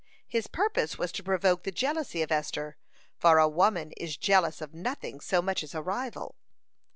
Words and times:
His 0.27 0.47
purpose 0.47 0.97
was 0.97 1.11
to 1.11 1.21
provoke 1.23 1.61
the 1.61 1.71
jealousy 1.71 2.23
of 2.23 2.31
Esther, 2.31 2.75
"for 3.19 3.37
a 3.37 3.47
woman 3.47 3.91
is 3.97 4.17
jealous 4.17 4.59
of 4.59 4.73
nothing 4.73 5.19
so 5.21 5.43
much 5.43 5.61
as 5.61 5.75
a 5.75 5.81
rival." 5.83 6.33